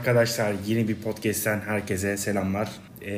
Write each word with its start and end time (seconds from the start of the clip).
Arkadaşlar 0.00 0.54
yeni 0.66 0.88
bir 0.88 0.94
podcast'ten 0.94 1.60
herkese 1.60 2.16
selamlar. 2.16 2.70
Ee, 3.02 3.10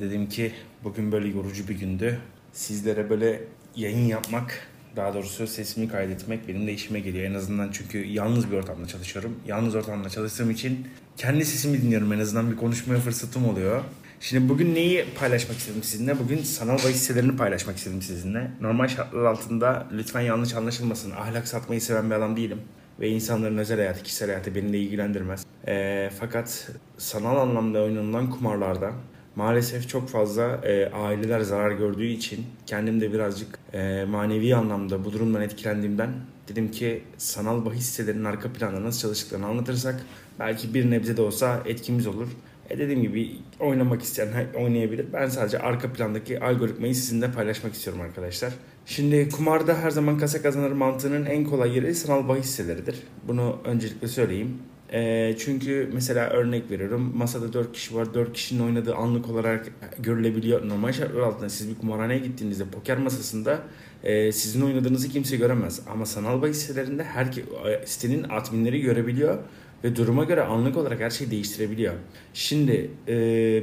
dedim 0.00 0.28
ki 0.28 0.52
bugün 0.84 1.12
böyle 1.12 1.28
yorucu 1.28 1.68
bir 1.68 1.78
gündü. 1.78 2.18
Sizlere 2.52 3.10
böyle 3.10 3.40
yayın 3.76 4.06
yapmak, 4.06 4.68
daha 4.96 5.14
doğrusu 5.14 5.46
sesimi 5.46 5.88
kaydetmek 5.88 6.48
benim 6.48 6.66
de 6.66 6.72
işime 6.72 7.00
geliyor. 7.00 7.24
En 7.24 7.34
azından 7.34 7.70
çünkü 7.72 7.98
yalnız 7.98 8.50
bir 8.50 8.56
ortamda 8.56 8.86
çalışıyorum. 8.86 9.36
Yalnız 9.46 9.74
ortamda 9.74 10.08
çalıştığım 10.08 10.50
için 10.50 10.88
kendi 11.16 11.44
sesimi 11.44 11.82
dinliyorum. 11.82 12.12
En 12.12 12.18
azından 12.18 12.50
bir 12.50 12.56
konuşmaya 12.56 13.00
fırsatım 13.00 13.48
oluyor. 13.48 13.82
Şimdi 14.20 14.48
bugün 14.48 14.74
neyi 14.74 15.04
paylaşmak 15.20 15.58
istedim 15.58 15.82
sizinle? 15.82 16.18
Bugün 16.18 16.42
sanal 16.42 16.78
bahis 16.78 16.96
sitelerini 16.96 17.36
paylaşmak 17.36 17.76
istedim 17.76 18.02
sizinle. 18.02 18.50
Normal 18.60 18.88
şartlar 18.88 19.24
altında 19.24 19.86
lütfen 19.92 20.20
yanlış 20.20 20.54
anlaşılmasın. 20.54 21.10
Ahlak 21.10 21.48
satmayı 21.48 21.80
seven 21.80 22.10
bir 22.10 22.14
adam 22.14 22.36
değilim 22.36 22.58
ve 23.00 23.08
insanların 23.08 23.58
özel 23.58 23.78
hayatı, 23.78 24.02
kişisel 24.02 24.28
hayatı 24.28 24.54
beni 24.54 24.72
de 24.72 24.78
ilgilendirmez. 24.78 25.46
E, 25.68 26.10
fakat 26.20 26.70
sanal 26.98 27.36
anlamda 27.36 27.82
oynanılan 27.82 28.30
kumarlarda 28.30 28.92
maalesef 29.36 29.88
çok 29.88 30.08
fazla 30.08 30.42
e, 30.42 30.90
aileler 30.90 31.40
zarar 31.40 31.70
gördüğü 31.70 32.06
için 32.06 32.46
kendim 32.66 33.00
de 33.00 33.12
birazcık 33.12 33.58
e, 33.72 34.04
manevi 34.04 34.56
anlamda 34.56 35.04
bu 35.04 35.12
durumdan 35.12 35.42
etkilendiğimden 35.42 36.10
dedim 36.48 36.70
ki 36.70 37.02
sanal 37.18 37.64
bahis 37.64 37.86
sitelerinin 37.86 38.24
arka 38.24 38.52
planda 38.52 38.84
nasıl 38.84 39.00
çalıştıklarını 39.00 39.46
anlatırsak 39.46 40.00
belki 40.38 40.74
bir 40.74 40.90
nebze 40.90 41.16
de 41.16 41.22
olsa 41.22 41.62
etkimiz 41.66 42.06
olur. 42.06 42.28
E 42.70 42.78
dediğim 42.78 43.02
gibi 43.02 43.30
oynamak 43.60 44.02
isteyen 44.02 44.28
oynayabilir. 44.54 45.06
Ben 45.12 45.28
sadece 45.28 45.58
arka 45.58 45.92
plandaki 45.92 46.40
algoritmayı 46.40 46.94
sizinle 46.94 47.32
paylaşmak 47.32 47.74
istiyorum 47.74 48.02
arkadaşlar. 48.02 48.52
Şimdi 48.86 49.28
kumarda 49.28 49.78
her 49.78 49.90
zaman 49.90 50.18
kasa 50.18 50.42
kazanır 50.42 50.72
mantığının 50.72 51.26
en 51.26 51.44
kolay 51.44 51.76
yeri 51.76 51.94
sanal 51.94 52.28
bahis 52.28 52.46
siteleridir. 52.46 52.96
Bunu 53.28 53.58
öncelikle 53.64 54.08
söyleyeyim. 54.08 54.58
E, 54.92 55.34
çünkü 55.38 55.90
mesela 55.92 56.28
örnek 56.28 56.70
veriyorum 56.70 57.12
masada 57.16 57.52
4 57.52 57.72
kişi 57.72 57.94
var 57.94 58.14
4 58.14 58.32
kişinin 58.32 58.62
oynadığı 58.62 58.94
anlık 58.94 59.30
olarak 59.30 59.66
görülebiliyor. 59.98 60.68
Normal 60.68 60.92
şartlar 60.92 61.20
altında 61.20 61.48
siz 61.48 61.70
bir 61.70 61.78
kumarhaneye 61.78 62.18
gittiğinizde 62.18 62.64
poker 62.64 62.98
masasında 62.98 63.60
e, 64.04 64.32
sizin 64.32 64.62
oynadığınızı 64.62 65.08
kimse 65.08 65.36
göremez. 65.36 65.80
Ama 65.92 66.06
sanal 66.06 66.42
bahis 66.42 66.56
sitelerinde 66.56 67.04
her 67.04 67.28
sitenin 67.84 68.26
adminleri 68.30 68.80
görebiliyor 68.80 69.38
ve 69.84 69.96
duruma 69.96 70.24
göre 70.24 70.42
anlık 70.42 70.76
olarak 70.76 71.00
her 71.00 71.10
şeyi 71.10 71.30
değiştirebiliyor. 71.30 71.94
Şimdi 72.34 72.90
e, 73.08 73.14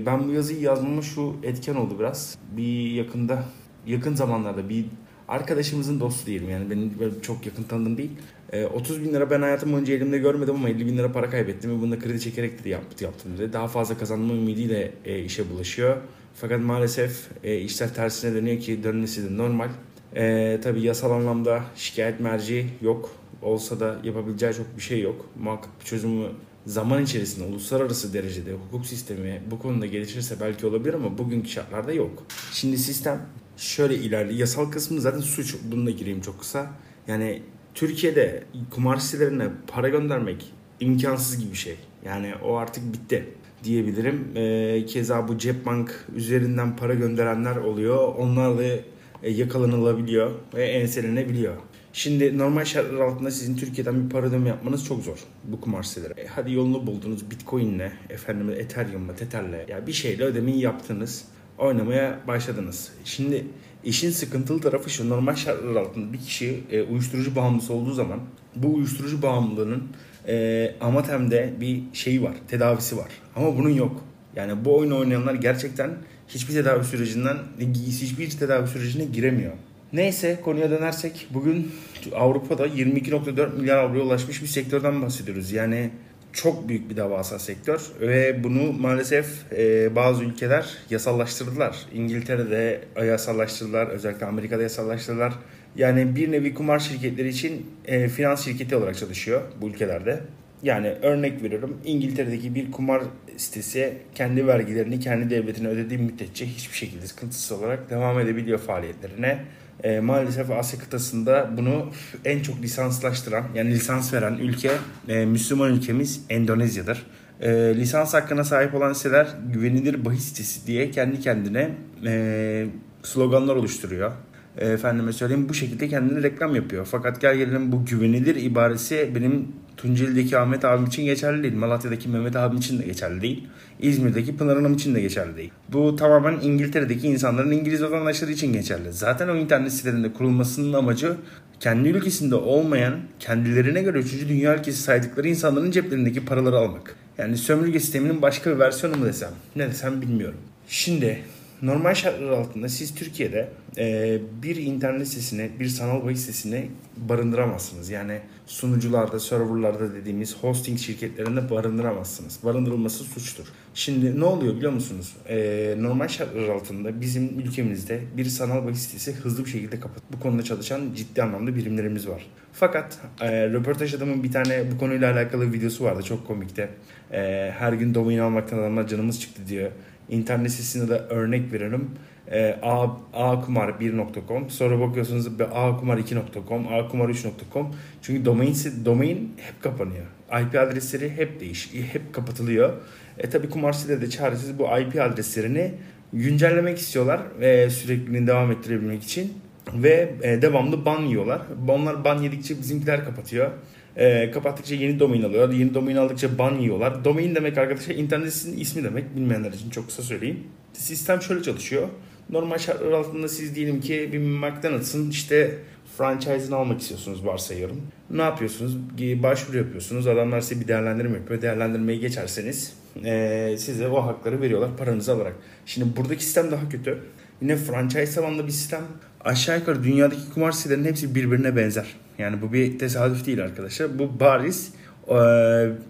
ben 0.06 0.28
bu 0.28 0.32
yazıyı 0.32 0.62
yazmama 0.62 1.02
şu 1.02 1.36
etken 1.44 1.76
oldu 1.76 2.00
biraz. 2.00 2.38
Bir 2.58 2.92
yakında 2.92 3.44
yakın 3.88 4.16
zamanlarda 4.16 4.70
bir 4.70 4.86
arkadaşımızın 5.28 6.00
dostu 6.00 6.26
diyelim 6.26 6.50
yani 6.50 6.70
benim 6.70 7.22
çok 7.22 7.46
yakın 7.46 7.64
tanıdığım 7.64 7.98
değil. 7.98 8.12
E, 8.54 8.66
30 8.66 9.04
bin 9.04 9.14
lira 9.14 9.30
ben 9.30 9.42
hayatım 9.42 9.74
boyunca 9.74 9.94
elimde 9.94 10.18
görmedim 10.18 10.56
ama 10.56 10.70
50 10.70 10.86
bin 10.86 10.98
lira 10.98 11.12
para 11.12 11.30
kaybettim 11.30 11.78
ve 11.78 11.82
bunu 11.82 11.92
da 11.92 12.00
kredi 12.00 12.20
çekerek 12.20 12.64
de 12.64 12.70
yaptı, 12.70 13.04
yaptım 13.04 13.38
dedi. 13.38 13.54
Daha 13.54 13.68
fazla 13.68 13.98
kazanma 13.98 14.34
ümidiyle 14.34 14.92
e, 15.06 15.20
işe 15.20 15.50
bulaşıyor. 15.50 15.98
Fakat 16.36 16.62
maalesef 16.62 17.28
e, 17.44 17.58
işler 17.58 17.94
tersine 17.94 18.34
dönüyor 18.34 18.60
ki 18.60 18.84
dönmesi 18.84 19.30
de 19.30 19.38
normal. 19.38 19.70
E, 20.16 20.60
tabii 20.64 20.82
yasal 20.82 21.12
anlamda 21.12 21.64
şikayet 21.76 22.20
merci 22.20 22.66
yok 22.82 23.10
olsa 23.42 23.80
da 23.80 24.00
yapabileceği 24.04 24.54
çok 24.54 24.78
bir 24.78 24.82
şey 24.82 25.02
yok. 25.02 25.26
Muhakkak 25.40 25.80
bir 25.80 25.86
çözümü 25.86 26.28
zaman 26.66 27.04
içerisinde 27.04 27.46
uluslararası 27.46 28.14
derecede 28.14 28.54
hukuk 28.54 28.86
sistemi 28.86 29.42
bu 29.52 29.60
konuda 29.60 29.86
gelişirse 29.86 30.36
belki 30.42 30.66
olabilir 30.66 30.94
ama 30.94 31.18
bugünkü 31.18 31.50
şartlarda 31.50 31.94
yok. 31.94 32.24
Şimdi 32.52 32.78
sistem 32.78 33.22
şöyle 33.58 33.96
ilerliyor. 33.96 34.40
Yasal 34.40 34.72
kısmı 34.72 35.02
zaten 35.02 35.20
suç. 35.20 35.56
Bunu 35.72 35.86
da 35.86 35.92
gireyim 35.92 36.22
çok 36.22 36.40
kısa. 36.40 36.72
Yani 37.08 37.42
Türkiye'de 37.74 38.44
kumar 38.72 38.98
sitelerine 38.98 39.48
para 39.68 39.90
göndermek 39.90 40.54
imkansız 40.80 41.40
gibi 41.40 41.52
bir 41.52 41.58
şey. 41.58 41.76
Yani 42.06 42.34
o 42.44 42.56
artık 42.56 42.94
bitti 42.94 43.26
diyebilirim. 43.64 44.28
Ee, 44.36 44.86
keza 44.86 45.28
bu 45.28 45.38
cep 45.38 45.66
bank 45.66 46.06
üzerinden 46.16 46.76
para 46.76 46.94
gönderenler 46.94 47.56
oluyor. 47.56 48.16
Onlar 48.18 48.58
da 48.58 48.64
e, 48.64 48.84
yakalanılabiliyor 49.24 50.32
ve 50.56 50.66
enselenebiliyor. 50.66 51.54
Şimdi 51.94 52.38
normal 52.38 52.66
şartlar 52.66 53.00
altında 53.00 53.32
sizin 53.32 53.58
Türkiye'den 53.58 54.06
bir 54.06 54.10
para 54.10 54.26
ödeme 54.26 54.50
yapmanız 54.50 54.86
çok 54.86 55.04
zor 55.04 55.18
bu 55.44 55.62
kumar 55.62 55.84
siteleri. 55.84 56.20
E 56.20 56.28
hadi 56.28 56.54
yolunu 56.54 56.88
buldunuz 56.88 57.32
Bitcoin'le, 57.32 57.92
efendim 58.10 58.50
Ethereum'la, 58.50 59.16
Tether'le 59.16 59.70
ya 59.70 59.88
bir 59.88 59.94
şeyle 59.94 60.24
ödemeyi 60.24 60.60
yaptınız. 60.60 61.26
Oynamaya 61.58 62.20
başladınız. 62.28 62.92
Şimdi 63.06 63.46
işin 63.84 64.12
sıkıntılı 64.12 64.62
tarafı 64.62 64.90
şu 64.90 65.10
normal 65.10 65.36
şartlar 65.36 65.76
altında 65.76 66.14
bir 66.14 66.20
kişi 66.20 66.64
e, 66.72 66.82
uyuşturucu 66.82 67.36
bağımlısı 67.36 67.74
olduğu 67.74 67.94
zaman 67.94 68.20
bu 68.56 68.74
uyuşturucu 68.74 69.22
bağımlılığının 69.22 69.84
e, 70.28 70.76
Amatem'de 70.82 71.54
bir 71.62 71.84
şeyi 71.94 72.24
var, 72.24 72.34
tedavisi 72.48 72.98
var. 72.98 73.10
Ama 73.36 73.58
bunun 73.58 73.70
yok. 73.70 74.04
Yani 74.36 74.66
bu 74.66 74.78
oyunu 74.78 75.00
oynayanlar 75.00 75.34
gerçekten 75.34 75.92
hiçbir 76.28 76.54
tedavi 76.54 76.84
sürecinden 76.84 77.38
hiçbir 77.74 78.30
tedavi 78.30 78.68
sürecine 78.68 79.06
giremiyor. 79.06 79.54
Neyse 79.94 80.40
konuya 80.44 80.72
dönersek 80.72 81.28
bugün 81.34 81.72
Avrupa'da 82.16 82.68
22.4 82.68 83.56
milyar 83.56 83.78
avroya 83.78 84.04
ulaşmış 84.04 84.42
bir 84.42 84.48
sektörden 84.48 85.02
bahsediyoruz. 85.02 85.52
Yani 85.52 85.90
çok 86.34 86.70
büyük 86.70 86.90
bir 86.90 86.96
devasa 86.96 87.40
sektör 87.40 87.82
ve 88.02 88.44
bunu 88.44 88.74
maalesef 88.74 89.28
e, 89.52 89.96
bazı 89.96 90.24
ülkeler 90.24 90.66
yasallaştırdılar. 90.90 91.78
İngiltere'de 91.94 92.82
yasallaştırdılar, 93.06 93.88
özellikle 93.88 94.26
Amerika'da 94.26 94.62
yasallaştırdılar. 94.62 95.34
Yani 95.76 96.16
bir 96.16 96.32
nevi 96.32 96.54
kumar 96.54 96.80
şirketleri 96.80 97.30
için 97.30 97.66
e, 97.86 98.08
finans 98.08 98.46
şirketi 98.46 98.76
olarak 98.76 98.98
çalışıyor 98.98 99.42
bu 99.62 99.68
ülkelerde. 99.68 100.20
Yani 100.64 100.88
örnek 100.88 101.44
veriyorum 101.44 101.78
İngiltere'deki 101.86 102.56
bir 102.56 102.72
kumar 102.72 103.02
sitesi 103.38 103.98
kendi 104.16 104.48
vergilerini 104.48 105.00
kendi 105.00 105.30
devletine 105.30 105.68
ödediği 105.68 106.00
müddetçe 106.00 106.46
hiçbir 106.46 106.76
şekilde 106.76 107.08
sıkıntısız 107.08 107.60
olarak 107.60 107.90
devam 107.90 108.20
edebiliyor 108.20 108.60
faaliyetlerine. 108.60 109.46
E, 109.84 110.00
maalesef 110.00 110.52
Asya 110.52 110.80
kıtasında 110.80 111.50
bunu 111.58 111.92
en 112.26 112.40
çok 112.42 112.62
lisanslaştıran 112.62 113.44
yani 113.56 113.72
lisans 113.72 114.14
veren 114.14 114.34
ülke 114.34 114.72
e, 115.08 115.26
Müslüman 115.26 115.74
ülkemiz 115.74 116.22
Endonezya'dır. 116.30 117.06
E, 117.42 117.50
lisans 117.76 118.14
hakkına 118.14 118.44
sahip 118.44 118.76
olan 118.76 118.94
siteler 118.94 119.28
güvenilir 119.54 120.06
bahis 120.06 120.24
sitesi 120.24 120.68
diye 120.68 120.92
kendi 120.92 121.20
kendine 121.20 121.70
e, 122.06 122.66
sloganlar 123.04 123.56
oluşturuyor. 123.56 124.12
E, 124.58 124.68
efendime 124.70 125.14
söyleyeyim 125.14 125.50
bu 125.50 125.54
şekilde 125.54 125.88
kendini 125.88 126.24
reklam 126.24 126.56
yapıyor. 126.56 126.88
Fakat 126.92 127.22
gel 127.22 127.38
gelelim 127.38 127.72
bu 127.72 127.86
güvenilir 127.86 128.36
ibaresi 128.36 129.12
benim 129.16 129.48
Tunceli'deki 129.78 130.38
Ahmet 130.38 130.66
abim 130.66 130.86
için 130.86 131.06
geçerli 131.06 131.44
değil. 131.44 131.56
Malatya'daki 131.56 132.10
Mehmet 132.10 132.36
abim 132.36 132.58
için 132.58 132.80
de 132.80 132.86
geçerli 132.86 133.22
değil. 133.22 133.48
İzmir'deki 133.80 134.38
Pınar 134.38 134.56
Hanım 134.56 134.74
için 134.74 134.96
de 134.96 135.02
geçerli 135.02 135.38
değil. 135.38 135.52
Bu 135.70 135.96
tamamen 135.96 136.40
İngiltere'deki 136.42 137.08
insanların 137.08 137.52
İngiliz 137.52 137.84
vatandaşları 137.84 138.32
için 138.32 138.54
geçerli. 138.54 138.94
Zaten 138.94 139.28
o 139.28 139.36
internet 139.36 139.74
sitelerinde 139.74 140.14
kurulmasının 140.14 140.74
amacı 140.74 141.16
kendi 141.60 141.90
ülkesinde 141.90 142.36
olmayan, 142.36 142.94
kendilerine 143.20 143.82
göre 143.82 144.00
3. 144.00 144.28
dünya 144.30 144.56
ülkesi 144.56 144.82
saydıkları 144.82 145.28
insanların 145.28 145.72
ceplerindeki 145.72 146.26
paraları 146.26 146.58
almak. 146.58 146.96
Yani 147.18 147.38
sömürge 147.38 147.80
sisteminin 147.80 148.22
başka 148.22 148.52
bir 148.52 148.60
versiyonu 148.60 148.98
mu 148.98 149.06
desem, 149.06 149.32
ne 149.56 149.68
desem 149.68 150.02
bilmiyorum. 150.02 150.40
Şimdi 150.68 151.20
normal 151.62 151.94
şartlar 151.94 152.30
altında 152.30 152.70
siz 152.70 152.96
Türkiye'de 152.96 153.50
e, 153.78 154.18
bir 154.44 154.56
internet 154.56 155.08
sitesini, 155.08 155.50
bir 155.60 155.68
sanal 155.68 156.06
bahis 156.06 156.20
sitesini 156.20 156.70
barındıramazsınız. 156.98 157.90
Yani 157.90 158.20
sunucularda, 158.46 159.20
serverlarda 159.20 159.96
dediğimiz 159.96 160.38
hosting 160.38 160.80
şirketlerinde 160.80 161.50
barındıramazsınız. 161.50 162.40
Barındırılması 162.44 163.04
suçtur. 163.04 163.46
Şimdi 163.74 164.20
ne 164.20 164.26
oluyor 164.26 164.56
biliyor 164.56 164.72
musunuz? 164.72 165.16
E, 165.30 165.76
normal 165.80 166.08
şartlar 166.08 166.50
altında 166.50 167.02
bizim 167.02 167.40
ülkemizde 167.40 168.02
bir 168.18 168.26
sanal 168.26 168.66
bahis 168.66 168.80
sitesi 168.80 169.14
hızlı 169.14 169.46
bir 169.46 169.50
şekilde 169.50 169.80
kapat. 169.80 170.04
Bu 170.14 170.20
konuda 170.20 170.44
çalışan 170.44 170.82
ciddi 170.96 171.24
anlamda 171.24 171.56
birimlerimiz 171.56 172.08
var. 172.08 172.28
Fakat 172.54 173.00
e, 173.22 173.50
röportaj 173.50 173.94
adamın 173.94 174.24
bir 174.24 174.32
tane 174.32 174.72
bu 174.72 174.78
konuyla 174.78 175.14
alakalı 175.14 175.54
videosu 175.54 175.84
vardı 175.84 176.04
çok 176.04 176.28
komikti. 176.28 176.70
E, 177.12 177.52
her 177.58 177.74
gün 177.74 177.96
domain 177.96 178.20
almaktan 178.20 178.58
adamlar 178.58 178.88
canımız 178.88 179.22
çıktı 179.22 179.42
diyor. 179.48 179.72
İnternet 180.10 180.52
sitesinde 180.52 180.90
de 180.90 180.98
örnek 180.98 181.54
veriyorum. 181.54 181.92
E, 182.32 182.60
A, 182.62 182.88
akumar1.com 183.14 184.50
sonra 184.50 184.80
bakıyorsunuz 184.80 185.28
akumar2.com, 185.28 186.66
akumar3.com 186.68 187.76
çünkü 188.02 188.26
domain, 188.26 188.56
domain 188.86 189.34
hep 189.38 189.64
kapanıyor. 189.64 190.06
IP 190.28 190.56
adresleri 190.56 191.10
hep 191.10 191.40
değiş, 191.40 191.74
hep 191.92 192.14
kapatılıyor. 192.14 192.74
E 193.18 193.30
tabi 193.30 193.50
kumar 193.50 193.74
siteleri 193.74 194.02
de 194.02 194.10
çaresiz 194.10 194.60
bu 194.60 194.64
IP 194.64 195.02
adreslerini 195.02 195.74
güncellemek 196.14 196.78
istiyorlar 196.78 197.22
ve 197.40 197.70
sürekli 197.70 198.28
devam 198.28 198.52
ettirebilmek 198.52 199.04
için 199.04 199.34
ve 199.74 200.14
e, 200.22 200.42
devamlı 200.42 200.86
ban 200.86 201.02
yiyorlar. 201.02 201.42
Onlar 201.68 202.04
ban 202.04 202.22
yedikçe 202.22 202.60
bizimkiler 202.60 203.06
kapatıyor. 203.06 203.52
E, 203.98 204.32
kapattıkça 204.32 204.76
yeni 204.76 205.00
domain 205.00 205.24
alıyorlar. 205.24 205.56
Yeni 205.56 205.74
domain 205.74 205.96
aldıkça 205.96 206.38
ban 206.38 206.56
yiyorlar. 206.56 207.06
Domain 207.06 207.36
demek 207.36 207.58
arkadaşlar 207.58 207.96
internet 207.96 208.34
sitesinin 208.34 208.62
ismi 208.62 208.84
demek. 208.84 209.16
Bilmeyenler 209.16 209.52
için 209.52 209.70
çok 209.70 209.88
kısa 209.88 210.04
söyleyeyim. 210.04 210.44
Sistem 210.74 211.22
şöyle 211.22 211.44
çalışıyor. 211.44 211.88
Normal 212.30 212.58
şartlar 212.58 212.92
altında 212.92 213.28
siz 213.28 213.56
diyelim 213.56 213.82
ki 213.82 214.10
bir 214.14 214.20
McDonald's'ın 214.20 215.10
işte 215.10 215.58
franchise'ını 215.98 216.56
almak 216.56 216.82
istiyorsunuz 216.82 217.26
varsayıyorum. 217.26 217.82
Ne 218.10 218.22
yapıyorsunuz? 218.22 218.78
Başvuru 219.24 219.58
yapıyorsunuz. 219.58 220.08
Adamlar 220.08 220.42
size 220.42 220.62
bir 220.62 220.68
değerlendirme 220.68 221.18
yapıyor. 221.18 221.42
Değerlendirmeyi 221.42 222.00
geçerseniz 222.00 222.74
e, 223.06 223.56
size 223.58 223.88
o 223.88 224.06
hakları 224.06 224.42
veriyorlar 224.42 224.78
paranızı 224.78 225.14
alarak. 225.14 225.36
Şimdi 225.66 225.98
buradaki 225.98 226.24
sistem 226.24 226.52
daha 226.52 226.70
kötü. 226.70 227.00
Yine 227.42 227.56
franchise 227.56 228.16
tabanlı 228.16 228.46
bir 228.46 228.52
sistem. 228.52 228.82
Aşağı 229.28 229.60
yukarı 229.60 229.84
dünyadaki 229.84 230.22
kumar 230.34 230.52
sitelerinin 230.52 230.88
hepsi 230.88 231.16
birbirine 231.16 231.56
benzer. 231.56 231.86
Yani 232.18 232.42
bu 232.42 232.54
bir 232.54 232.80
tesadüf 232.80 233.26
değil 233.26 233.44
arkadaşlar. 233.44 234.00
Bu 234.00 234.20
bariz 234.20 234.72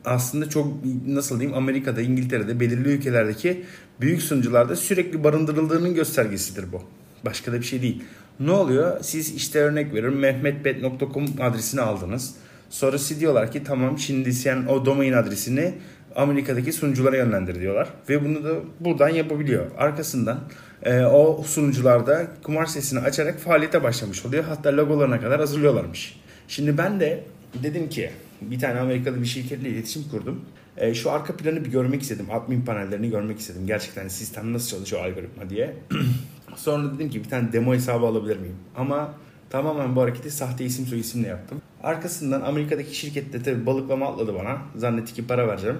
aslında 0.05 0.49
çok 0.49 0.73
nasıl 1.07 1.39
diyeyim 1.39 1.57
Amerika'da, 1.57 2.01
İngiltere'de, 2.01 2.59
belirli 2.59 2.89
ülkelerdeki 2.89 3.63
büyük 4.01 4.21
sunucularda 4.21 4.75
sürekli 4.75 5.23
barındırıldığının 5.23 5.95
göstergesidir 5.95 6.71
bu. 6.71 6.81
Başka 7.25 7.51
da 7.51 7.59
bir 7.59 7.65
şey 7.65 7.81
değil. 7.81 8.03
Ne 8.39 8.51
oluyor? 8.51 8.97
Siz 9.01 9.35
işte 9.35 9.59
örnek 9.59 9.93
veriyorum 9.93 10.19
mehmetbet.com 10.19 11.25
adresini 11.41 11.81
aldınız. 11.81 12.35
Sonra 12.69 12.97
size 12.97 13.19
diyorlar 13.19 13.51
ki 13.51 13.63
tamam 13.63 13.99
şimdi 13.99 14.33
sen 14.33 14.65
o 14.65 14.85
domain 14.85 15.13
adresini 15.13 15.73
Amerika'daki 16.15 16.73
sunuculara 16.73 17.17
yönlendir 17.17 17.59
diyorlar. 17.59 17.89
Ve 18.09 18.25
bunu 18.25 18.43
da 18.43 18.49
buradan 18.79 19.09
yapabiliyor. 19.09 19.65
Arkasından 19.77 20.39
e, 20.83 21.01
o 21.01 21.43
sunucularda 21.43 22.27
kumar 22.43 22.65
sitesini 22.65 22.99
açarak 22.99 23.39
faaliyete 23.39 23.83
başlamış 23.83 24.25
oluyor. 24.25 24.43
Hatta 24.43 24.77
logolarına 24.77 25.19
kadar 25.21 25.39
hazırlıyorlarmış. 25.39 26.19
Şimdi 26.47 26.77
ben 26.77 26.99
de 26.99 27.23
dedim 27.63 27.89
ki 27.89 28.11
bir 28.41 28.59
tane 28.59 28.79
Amerikalı 28.79 29.21
bir 29.21 29.25
şirketle 29.25 29.69
iletişim 29.69 30.03
kurdum. 30.11 30.41
E, 30.77 30.93
şu 30.93 31.11
arka 31.11 31.37
planı 31.37 31.65
bir 31.65 31.71
görmek 31.71 32.01
istedim. 32.01 32.25
Admin 32.31 32.61
panellerini 32.61 33.09
görmek 33.09 33.39
istedim. 33.39 33.67
Gerçekten 33.67 34.07
sistem 34.07 34.53
nasıl 34.53 34.69
çalışıyor 34.69 35.05
algoritma 35.05 35.49
diye. 35.49 35.75
Sonra 36.55 36.95
dedim 36.95 37.09
ki 37.09 37.23
bir 37.23 37.29
tane 37.29 37.53
demo 37.53 37.73
hesabı 37.73 38.05
alabilir 38.05 38.37
miyim? 38.37 38.55
Ama 38.75 39.13
tamamen 39.49 39.95
bu 39.95 40.01
hareketi 40.01 40.31
sahte 40.31 40.65
isim 40.65 40.85
soy 40.85 40.99
isimle 40.99 41.27
yaptım. 41.27 41.61
Arkasından 41.83 42.41
Amerika'daki 42.41 42.95
şirkette 42.95 43.43
tabii 43.43 43.65
balıklama 43.65 44.07
atladı 44.07 44.35
bana. 44.35 44.57
Zannetti 44.75 45.13
ki 45.13 45.27
para 45.27 45.47
vereceğim. 45.47 45.77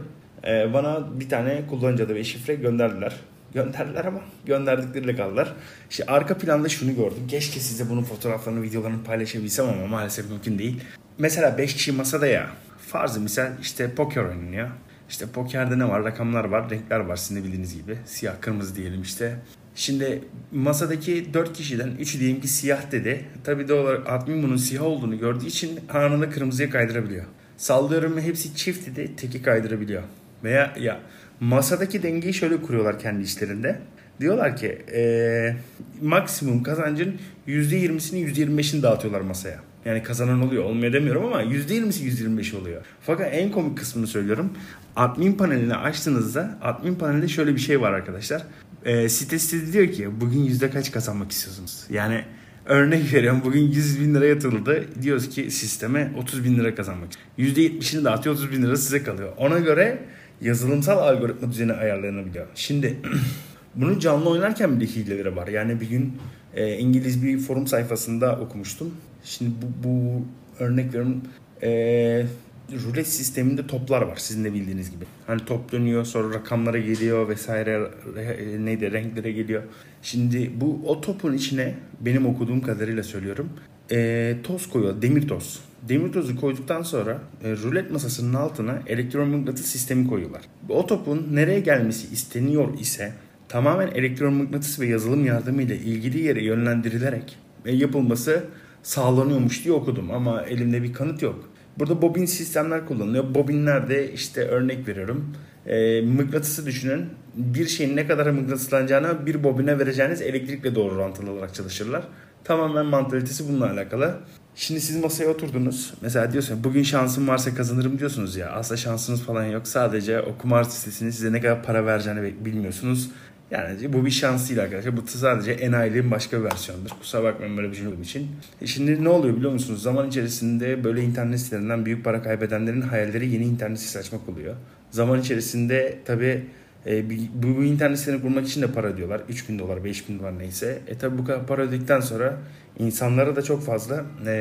Ee, 0.48 0.74
bana 0.74 1.20
bir 1.20 1.30
tane 1.30 1.68
kullanıcı 1.68 2.04
adı 2.06 2.16
ve 2.16 2.24
şifre 2.24 2.56
gönderdiler. 2.56 3.16
Gönderdiler 3.54 4.06
ama 4.06 4.20
gönderdikleriyle 4.46 5.16
kaldılar. 5.16 5.54
İşte 5.90 6.06
arka 6.06 6.38
planda 6.38 6.70
şunu 6.70 6.96
gördüm. 6.96 7.28
Keşke 7.28 7.60
size 7.60 7.90
bunun 7.90 8.04
fotoğraflarını, 8.04 8.62
videolarını 8.62 9.04
paylaşabilsem 9.04 9.70
ama 9.70 9.88
maalesef 9.88 10.30
mümkün 10.30 10.60
değil. 10.60 10.82
Mesela 11.18 11.58
5 11.58 11.74
kişi 11.74 11.92
masada 11.92 12.28
ya. 12.28 12.50
Farzı 12.88 13.22
misal 13.22 13.52
işte 13.62 13.96
poker 13.96 14.24
oynanıyor. 14.24 14.70
İşte 15.10 15.26
pokerde 15.26 15.80
ne 15.80 15.90
var? 15.90 16.04
Rakamlar 16.04 16.46
var, 16.46 16.70
renkler 16.70 17.00
var 17.00 17.16
sizin 17.16 17.42
de 17.42 17.44
bildiğiniz 17.46 17.76
gibi. 17.82 17.98
Siyah, 18.06 18.34
kırmızı 18.42 18.76
diyelim 18.76 19.02
işte. 19.02 19.40
Şimdi 19.78 20.22
masadaki 20.52 21.34
4 21.34 21.54
kişiden 21.54 21.90
3'ü 21.90 22.20
diyelim 22.20 22.42
ki 22.42 22.48
siyah 22.48 22.92
dedi. 22.92 23.26
Tabi 23.44 23.68
doğal 23.68 23.84
olarak 23.84 24.10
admin 24.10 24.44
bunun 24.44 24.58
siyah 24.58 24.84
olduğunu 24.84 25.20
gördüğü 25.20 25.46
için 25.46 25.80
anında 25.94 26.30
kırmızıya 26.30 26.70
kaydırabiliyor. 26.70 27.26
Sallıyorum 27.58 28.20
hepsi 28.20 28.56
çift 28.56 28.88
dedi 28.88 29.16
teki 29.18 29.42
kaydırabiliyor. 29.42 30.04
Veya 30.44 30.74
ya 30.80 31.00
masadaki 31.40 32.04
dengeyi 32.04 32.34
şöyle 32.34 32.62
kuruyorlar 32.62 33.00
kendi 33.00 33.24
işlerinde. 33.24 33.80
Diyorlar 34.20 34.58
ki 34.58 34.78
ee, 34.94 35.56
maksimum 36.02 36.64
kazancın 36.64 37.16
%20'sini 37.48 38.34
%25'ini 38.34 38.84
dağıtıyorlar 38.84 39.22
masaya. 39.22 39.60
Yani 39.86 40.04
kazanan 40.04 40.42
oluyor. 40.42 40.64
Olmuyor 40.64 40.94
demiyorum 40.94 41.26
ama 41.26 41.44
%20'si 41.44 42.04
%25 42.04 42.56
oluyor. 42.58 42.82
Fakat 43.02 43.34
en 43.34 43.52
komik 43.52 43.78
kısmını 43.78 44.08
söylüyorum. 44.08 44.54
Admin 44.96 45.34
panelini 45.34 45.76
açtığınızda 45.76 46.58
admin 46.62 46.96
panelinde 46.96 47.28
şöyle 47.28 47.56
bir 47.56 47.60
şey 47.60 47.82
var 47.82 47.92
arkadaşlar. 47.92 48.44
E, 48.86 49.10
sitesi 49.10 49.74
diyor 49.74 49.88
ki 49.88 50.22
bugün 50.22 50.40
yüzde 50.40 50.70
kaç 50.70 50.92
kazanmak 50.92 51.32
istiyorsunuz? 51.32 51.84
Yani 51.90 52.24
örnek 52.66 53.14
veriyorum 53.14 53.42
bugün 53.46 53.62
100 53.72 54.02
bin 54.02 54.16
lira 54.16 54.26
yatırıldı. 54.26 54.86
Diyoruz 55.02 55.30
ki 55.30 55.52
sisteme 55.52 56.12
30 56.18 56.44
bin 56.44 56.58
lira 56.58 56.76
kazanmak. 56.76 57.10
%70'ini 57.40 58.04
dağıtıyor 58.04 58.36
30 58.36 58.52
bin 58.52 58.64
lira 58.64 58.78
size 58.78 59.04
kalıyor. 59.04 59.30
Ona 59.38 59.60
göre 59.60 60.00
yazılımsal 60.42 60.98
algoritma 60.98 61.52
düzeni 61.52 61.74
ayarlanabiliyor. 61.74 62.46
Şimdi 62.56 62.98
bunu 63.76 64.00
canlı 64.00 64.30
oynarken 64.30 64.80
bile 64.80 64.86
hileleri 64.90 65.36
var. 65.36 65.48
Yani 65.48 65.82
bir 65.82 65.90
gün 65.90 66.18
e, 66.56 66.78
İngiliz 66.78 67.24
bir 67.24 67.40
forum 67.40 67.68
sayfasında 67.68 68.40
okumuştum. 68.40 68.94
Şimdi 69.24 69.52
bu, 69.62 69.88
bu 69.88 70.26
örnek 70.60 70.88
veriyorum 70.88 71.22
e, 71.64 72.26
rulet 72.72 73.08
sisteminde 73.08 73.68
toplar 73.68 74.02
var 74.02 74.16
sizin 74.16 74.44
de 74.44 74.54
bildiğiniz 74.54 74.92
gibi. 74.92 75.06
Hani 75.28 75.46
top 75.46 75.72
dönüyor 75.72 76.06
sonra 76.06 76.34
rakamlara 76.34 76.78
geliyor 76.78 77.30
vesaire 77.30 77.88
e, 78.18 78.66
neydi 78.66 78.92
renklere 78.92 79.32
geliyor. 79.32 79.64
Şimdi 80.02 80.52
bu 80.62 80.82
o 80.86 81.02
topun 81.02 81.34
içine 81.34 81.76
benim 82.02 82.26
okuduğum 82.26 82.62
kadarıyla 82.62 83.04
söylüyorum 83.04 83.50
e, 83.92 84.36
toz 84.44 84.70
koyuyor 84.70 85.02
demir 85.02 85.28
toz. 85.28 85.60
Demir 85.90 86.12
tozu 86.12 86.36
koyduktan 86.36 86.82
sonra 86.82 87.22
e, 87.44 87.52
rulet 87.52 87.92
masasının 87.92 88.34
altına 88.34 88.80
elektromıknatıs 88.88 89.66
sistemi 89.66 90.08
koyuyorlar. 90.08 90.42
O 90.70 90.86
topun 90.86 91.28
nereye 91.32 91.60
gelmesi 91.60 92.14
isteniyor 92.14 92.80
ise 92.80 93.14
tamamen 93.50 93.88
elektromıknatıs 93.88 94.80
ve 94.80 94.86
yazılım 94.86 95.26
yardımıyla 95.26 95.76
ilgili 95.76 96.20
yere 96.20 96.44
yönlendirilerek 96.44 97.38
e, 97.66 97.76
yapılması 97.76 98.44
sağlanıyormuş 98.84 99.64
diye 99.64 99.74
okudum 99.74 100.12
ama 100.12 100.42
elimde 100.42 100.84
bir 100.84 100.94
kanıt 100.94 101.22
yok. 101.22 101.50
Burada 101.80 102.02
bobin 102.02 102.26
sistemler 102.26 102.86
kullanılıyor. 102.86 103.36
Bobinlerde 103.36 104.14
işte 104.14 104.48
örnek 104.48 104.88
veriyorum. 104.88 105.36
E, 105.66 106.02
mıknatısı 106.02 106.66
düşünün. 106.66 107.06
Bir 107.36 107.68
şeyin 107.68 107.96
ne 107.96 108.08
kadar 108.08 108.30
mıknatıslanacağına 108.30 109.26
bir 109.26 109.44
bobine 109.44 109.80
vereceğiniz 109.80 110.22
elektrikle 110.22 110.76
doğru 110.76 110.96
orantılı 110.96 111.32
olarak 111.32 111.54
çalışırlar. 111.54 112.04
Tamamen 112.44 112.86
mantalitesi 112.86 113.50
bununla 113.50 113.72
alakalı. 113.72 114.16
Şimdi 114.56 114.82
siz 114.82 115.04
masaya 115.04 115.28
oturdunuz. 115.30 115.94
Mesela 116.02 116.32
diyorsun 116.32 116.64
bugün 116.64 116.84
şansım 116.84 117.28
varsa 117.28 117.56
kazanırım 117.56 118.00
diyorsunuz 118.00 118.36
ya. 118.36 118.52
Aslında 118.52 118.78
şansınız 118.78 119.22
falan 119.22 119.46
yok. 119.46 119.68
Sadece 119.68 120.22
o 120.22 120.38
kumar 120.38 120.64
sitesinin 120.64 121.10
size 121.10 121.34
ne 121.34 121.42
kadar 121.42 121.64
para 121.64 121.86
vereceğini 121.86 122.46
bilmiyorsunuz. 122.46 123.10
Yani 123.52 123.94
bu 123.94 124.06
bir 124.06 124.12
şans 124.12 124.50
değil 124.50 124.62
arkadaşlar. 124.62 124.98
Bu 124.98 125.02
sadece 125.08 125.52
enayiliğin 125.52 126.12
başka 126.12 126.40
bir 126.40 126.44
versiyonudur. 126.44 126.90
Kusura 126.90 127.24
bakmayın 127.24 127.58
böyle 127.58 127.72
bir 127.72 127.76
şey 127.76 127.88
olduğu 127.88 128.02
için. 128.02 128.28
E 128.62 128.68
şimdi 128.68 129.04
ne 129.04 129.10
oluyor 129.10 129.38
biliyor 129.38 129.52
musunuz? 129.52 129.84
Zaman 129.84 130.08
içerisinde 130.08 130.84
böyle 130.84 131.02
internet 131.02 131.40
sitelerinden 131.40 131.86
büyük 131.86 132.04
para 132.04 132.24
kaybedenlerin 132.24 132.82
hayalleri 132.82 133.30
yeni 133.30 133.46
internet 133.46 133.80
sitesi 133.80 134.00
açmak 134.00 134.30
oluyor. 134.30 134.56
Zaman 134.92 135.22
içerisinde 135.22 136.00
tabi 136.06 136.44
e, 136.86 137.10
bu, 137.10 137.14
bu 137.34 137.64
internet 137.64 138.00
sitesini 138.00 138.22
kurmak 138.22 138.48
için 138.48 138.62
de 138.62 138.68
para 138.68 138.88
ödüyorlar. 138.88 139.22
3 139.30 139.50
bin 139.50 139.60
dolar, 139.60 139.84
5 139.84 140.10
bin 140.10 140.20
dolar 140.20 140.40
neyse. 140.40 140.80
E 140.88 140.98
tabi 140.98 141.18
bu 141.18 141.26
kadar 141.26 141.48
para 141.48 141.62
ödedikten 141.62 142.00
sonra 142.00 142.38
insanlara 142.80 143.36
da 143.36 143.42
çok 143.42 143.66
fazla 143.66 144.06
e, 144.26 144.32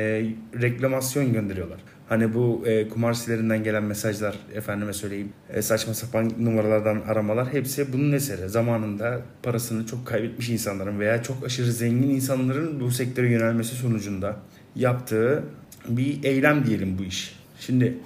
reklamasyon 0.61 1.33
gönderiyorlar. 1.33 1.79
Hani 2.09 2.33
bu 2.33 2.63
e, 2.65 2.89
kumar 2.89 3.13
sitelerinden 3.13 3.63
gelen 3.63 3.83
mesajlar, 3.83 4.35
efendime 4.53 4.93
söyleyeyim, 4.93 5.29
e, 5.49 5.61
saçma 5.61 5.93
sapan 5.93 6.31
numaralardan 6.39 7.01
aramalar 7.07 7.53
hepsi 7.53 7.93
bunun 7.93 8.11
eseri. 8.11 8.49
Zamanında 8.49 9.21
parasını 9.43 9.85
çok 9.85 10.05
kaybetmiş 10.05 10.49
insanların 10.49 10.99
veya 10.99 11.23
çok 11.23 11.45
aşırı 11.45 11.71
zengin 11.71 12.09
insanların 12.09 12.79
bu 12.79 12.91
sektöre 12.91 13.31
yönelmesi 13.31 13.75
sonucunda 13.75 14.35
yaptığı 14.75 15.43
bir 15.87 16.23
eylem 16.23 16.65
diyelim 16.65 16.97
bu 16.97 17.03
iş. 17.03 17.35
Şimdi 17.59 17.97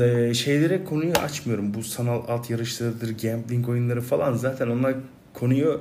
e, 0.00 0.34
şeylere 0.34 0.84
konuyu 0.84 1.12
açmıyorum. 1.12 1.74
Bu 1.74 1.82
sanal 1.82 2.22
at 2.28 2.50
yarışlarıdır, 2.50 3.18
gambling 3.22 3.68
oyunları 3.68 4.00
falan 4.00 4.34
zaten 4.34 4.68
onlar 4.68 4.94
konuyu 5.34 5.80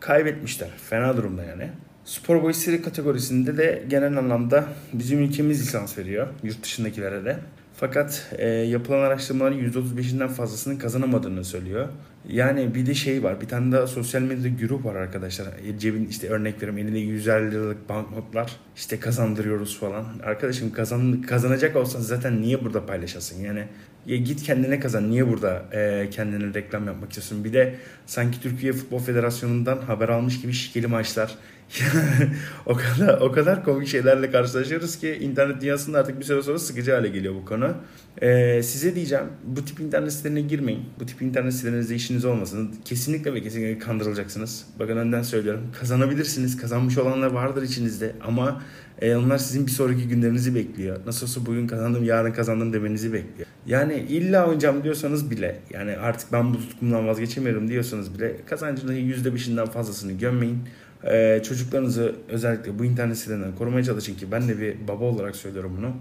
kaybetmişler. 0.00 0.68
Fena 0.90 1.16
durumda 1.16 1.44
yani. 1.44 1.70
Spor 2.06 2.42
boyasıyla 2.42 2.82
kategorisinde 2.82 3.56
de 3.56 3.84
genel 3.88 4.18
anlamda 4.18 4.64
bizim 4.92 5.22
ülkemiz 5.22 5.62
lisans 5.62 5.98
veriyor 5.98 6.28
yurt 6.42 6.62
dışındakilere 6.62 7.24
de. 7.24 7.38
Fakat 7.74 8.32
e, 8.38 8.48
yapılan 8.48 8.98
araştırmaların 8.98 9.58
%35'inden 9.58 10.28
fazlasının 10.28 10.76
kazanamadığını 10.76 11.44
söylüyor. 11.44 11.88
Yani 12.28 12.74
bir 12.74 12.86
de 12.86 12.94
şey 12.94 13.22
var. 13.22 13.40
Bir 13.40 13.48
tane 13.48 13.72
daha 13.72 13.86
sosyal 13.86 14.22
medyada 14.22 14.48
grup 14.48 14.84
var 14.84 14.94
arkadaşlar. 14.94 15.46
E, 15.46 15.78
cebin 15.78 16.08
işte 16.08 16.28
örnek 16.28 16.56
veriyorum 16.56 16.78
elinde 16.78 16.98
150 16.98 17.50
liralık 17.50 17.88
banknotlar. 17.88 18.56
işte 18.76 19.00
kazandırıyoruz 19.00 19.78
falan. 19.80 20.04
Arkadaşım 20.24 20.72
kazan, 20.72 21.22
kazanacak 21.22 21.76
olsan 21.76 22.00
zaten 22.00 22.42
niye 22.42 22.64
burada 22.64 22.86
paylaşasın? 22.86 23.40
Yani 23.40 23.64
ya 24.06 24.16
git 24.16 24.42
kendine 24.42 24.80
kazan. 24.80 25.10
Niye 25.10 25.28
burada 25.28 25.62
e, 25.72 26.10
kendine 26.10 26.54
reklam 26.54 26.86
yapmak 26.86 27.10
istiyorsun? 27.10 27.44
Bir 27.44 27.52
de 27.52 27.74
sanki 28.06 28.40
Türkiye 28.40 28.72
Futbol 28.72 28.98
Federasyonu'ndan 28.98 29.78
haber 29.78 30.08
almış 30.08 30.40
gibi 30.40 30.52
şikeli 30.52 30.86
maçlar 30.86 31.34
o 32.66 32.74
kadar 32.74 33.20
o 33.20 33.32
kadar 33.32 33.64
komik 33.64 33.88
şeylerle 33.88 34.30
karşılaşıyoruz 34.30 34.96
ki 34.96 35.18
internet 35.20 35.60
dünyasında 35.60 35.98
artık 35.98 36.20
bir 36.20 36.24
süre 36.24 36.42
sonra 36.42 36.58
sıkıcı 36.58 36.92
hale 36.92 37.08
geliyor 37.08 37.34
bu 37.34 37.44
konu. 37.44 37.74
Ee, 38.22 38.62
size 38.62 38.94
diyeceğim 38.94 39.24
bu 39.44 39.64
tip 39.64 39.80
internet 39.80 40.12
sitelerine 40.12 40.40
girmeyin. 40.40 40.84
Bu 41.00 41.06
tip 41.06 41.22
internet 41.22 41.54
sitelerinizde 41.54 41.94
işiniz 41.94 42.24
olmasın. 42.24 42.74
Kesinlikle 42.84 43.34
ve 43.34 43.42
kesinlikle 43.42 43.78
kandırılacaksınız. 43.78 44.66
Bakın 44.78 44.96
önden 44.96 45.22
söylüyorum. 45.22 45.62
Kazanabilirsiniz. 45.80 46.56
Kazanmış 46.56 46.98
olanlar 46.98 47.30
vardır 47.30 47.62
içinizde 47.62 48.12
ama 48.26 48.62
e, 49.00 49.16
onlar 49.16 49.38
sizin 49.38 49.66
bir 49.66 49.70
sonraki 49.70 50.08
günlerinizi 50.08 50.54
bekliyor. 50.54 50.96
Nasıl 51.06 51.26
olsa 51.26 51.46
bugün 51.46 51.66
kazandım, 51.66 52.04
yarın 52.04 52.32
kazandım 52.32 52.72
demenizi 52.72 53.12
bekliyor. 53.12 53.48
Yani 53.66 53.94
illa 53.94 54.44
oynayacağım 54.44 54.84
diyorsanız 54.84 55.30
bile 55.30 55.60
yani 55.70 55.96
artık 55.96 56.32
ben 56.32 56.54
bu 56.54 56.58
tutkumdan 56.58 57.06
vazgeçemiyorum 57.06 57.68
diyorsanız 57.68 58.14
bile 58.14 58.36
kazancının 58.46 58.94
%5'inden 58.94 59.66
fazlasını 59.66 60.12
gömmeyin. 60.12 60.58
Ee, 61.04 61.42
çocuklarınızı 61.48 62.14
özellikle 62.28 62.78
bu 62.78 62.84
internet 62.84 63.18
sitelerinden 63.18 63.54
korumaya 63.54 63.84
çalışın 63.84 64.14
ki 64.14 64.32
ben 64.32 64.48
de 64.48 64.60
bir 64.60 64.88
baba 64.88 65.04
olarak 65.04 65.36
söylüyorum 65.36 65.76
bunu. 65.78 65.92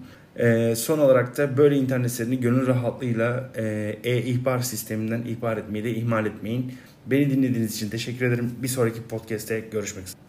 Ee, 0.47 0.75
son 0.75 0.99
olarak 0.99 1.37
da 1.37 1.57
böyle 1.57 1.75
internet 1.75 2.11
sitelerini 2.11 2.39
gönül 2.39 2.67
rahatlığıyla 2.67 3.51
e, 3.55 3.95
e-ihbar 4.03 4.59
sisteminden 4.59 5.21
ihbar 5.21 5.57
etmeyi 5.57 5.83
de 5.83 5.95
ihmal 5.95 6.25
etmeyin. 6.25 6.73
Beni 7.05 7.29
dinlediğiniz 7.29 7.75
için 7.75 7.89
teşekkür 7.89 8.25
ederim. 8.25 8.51
Bir 8.63 8.67
sonraki 8.67 9.03
podcast'te 9.03 9.59
görüşmek 9.59 10.07
üzere. 10.07 10.24